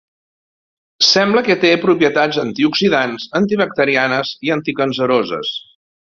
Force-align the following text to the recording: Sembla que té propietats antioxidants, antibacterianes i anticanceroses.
Sembla 1.07 1.43
que 1.47 1.55
té 1.63 1.73
propietats 1.83 2.39
antioxidants, 2.45 3.27
antibacterianes 3.41 4.33
i 4.49 4.55
anticanceroses. 4.59 5.55